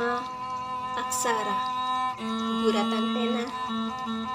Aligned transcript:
Aksara 0.00 1.56
Guratan 2.64 3.04
pena 3.12 3.44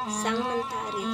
Sang 0.05 0.38
Mentari. 0.38 1.05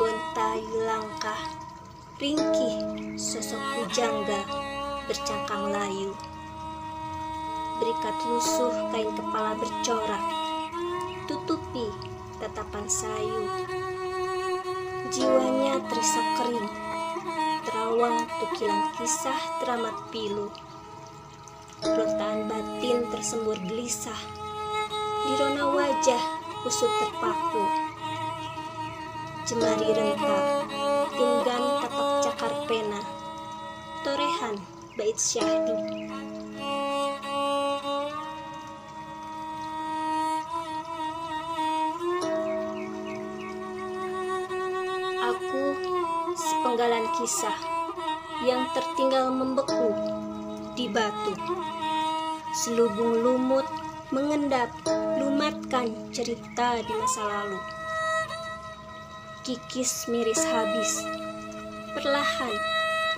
Gontayu 0.00 0.88
langkah 0.88 1.40
Ringkih 2.16 2.74
sosok 3.20 3.60
pujangga 3.76 4.40
Bercangkang 5.04 5.68
layu 5.68 6.16
Berikat 7.80 8.12
lusuh 8.28 8.92
kain 8.92 9.08
kepala 9.16 9.56
bercorak. 9.56 10.20
Tutupi 11.24 11.88
tatapan 12.36 12.84
sayu. 12.84 13.48
Jiwanya 15.08 15.80
terisak 15.88 16.26
kering. 16.36 16.68
Terawang 17.64 18.28
tukilan 18.36 18.92
kisah 19.00 19.40
teramat 19.64 19.96
pilu. 20.12 20.52
Rontaan 21.80 22.52
batin 22.52 23.08
tersembur 23.08 23.56
gelisah. 23.64 24.20
Di 25.24 25.32
rona 25.40 25.64
wajah 25.72 26.22
kusut 26.60 26.92
terpaku. 27.00 27.64
Jemari 29.48 29.88
rentak 29.96 30.68
Tunggan 31.16 31.64
tapak 31.80 32.28
cakar 32.28 32.52
pena. 32.68 33.00
Torehan 34.04 34.60
bait 35.00 35.16
syahdu 35.16 36.00
sepenggalan 46.70 47.02
kisah 47.18 47.58
yang 48.46 48.62
tertinggal 48.70 49.34
membeku 49.34 49.90
di 50.78 50.86
batu. 50.86 51.34
Selubung 52.62 53.26
lumut 53.26 53.66
mengendap, 54.14 54.70
lumatkan 55.18 55.90
cerita 56.14 56.78
di 56.78 56.94
masa 56.94 57.26
lalu. 57.26 57.58
Kikis 59.42 60.06
miris 60.14 60.46
habis, 60.46 61.02
perlahan 61.98 62.54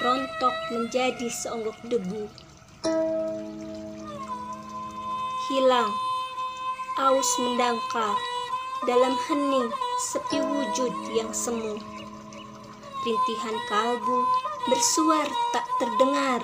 rontok 0.00 0.56
menjadi 0.72 1.28
seonggok 1.28 1.76
debu. 1.92 2.24
Hilang, 5.52 5.92
aus 6.96 7.30
mendangkal 7.36 8.16
dalam 8.88 9.12
hening 9.28 9.68
sepi 10.08 10.40
wujud 10.40 11.12
yang 11.12 11.28
semu. 11.36 12.01
Rintihan 13.02 13.58
kalbu 13.66 14.22
bersuar 14.70 15.26
tak 15.50 15.66
terdengar, 15.82 16.38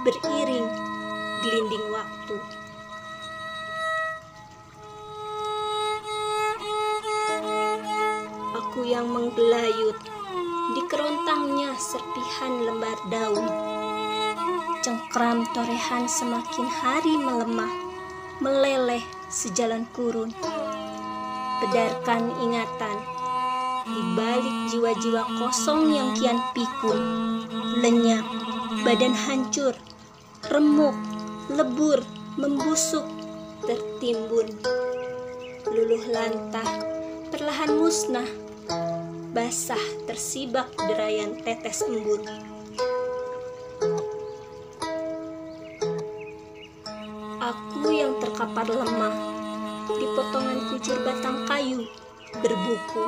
beriring 0.00 0.64
gelinding 1.44 1.86
waktu. 1.92 2.36
Aku 8.56 8.88
yang 8.88 9.04
menggelayut 9.12 10.00
di 10.72 10.80
kerontangnya 10.88 11.76
serpihan 11.76 12.64
lembar 12.64 12.96
daun. 13.12 13.52
Cengkram 14.80 15.44
torehan 15.52 16.08
semakin 16.08 16.72
hari 16.72 17.20
melemah, 17.20 17.72
meleleh 18.40 19.04
sejalan 19.28 19.84
kurun. 19.92 20.32
Bedarkan 21.60 22.32
ingatan 22.40 23.21
di 23.82 24.02
balik 24.14 24.56
jiwa-jiwa 24.70 25.22
kosong 25.42 25.90
yang 25.90 26.14
kian 26.14 26.38
pikun, 26.54 26.98
lenyap, 27.82 28.22
badan 28.86 29.10
hancur, 29.10 29.74
remuk, 30.50 30.94
lebur, 31.50 31.98
membusuk, 32.38 33.02
tertimbun. 33.66 34.46
Luluh 35.66 36.04
lantah, 36.10 36.68
perlahan 37.34 37.74
musnah, 37.74 38.28
basah 39.34 39.82
tersibak 40.06 40.70
derayan 40.86 41.42
tetes 41.42 41.82
embun. 41.82 42.22
Aku 47.42 47.90
yang 47.90 48.14
terkapar 48.22 48.70
lemah 48.70 49.16
di 49.90 50.06
potongan 50.14 50.58
kucur 50.70 51.02
batang 51.02 51.42
kayu 51.50 51.82
berbuku 52.38 53.04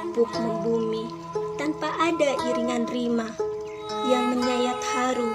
lapuk 0.00 0.32
membumi 0.32 1.12
tanpa 1.60 1.92
ada 2.00 2.32
iringan 2.48 2.88
rima 2.88 3.28
yang 4.08 4.32
menyayat 4.32 4.80
haru. 4.96 5.28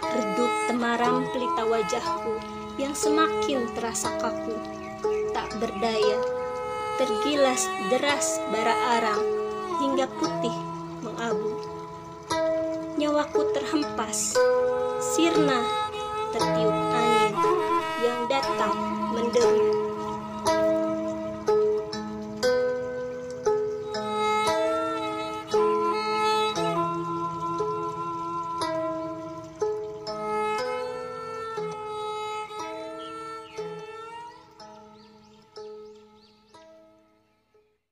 Redup 0.00 0.52
temaram 0.64 1.28
pelita 1.28 1.68
wajahku 1.68 2.40
yang 2.80 2.96
semakin 2.96 3.68
terasa 3.76 4.16
kaku. 4.16 4.56
Tak 5.36 5.60
berdaya 5.60 6.18
tergilas 6.96 7.68
deras 7.92 8.40
bara 8.48 8.72
arang 8.96 9.24
hingga 9.76 10.08
putih 10.08 10.56
mengabu. 11.04 11.60
Nyawaku 12.96 13.44
terhempas 13.52 14.40
sirna 15.04 15.60
tertiup 16.32 16.76
angin 16.96 17.09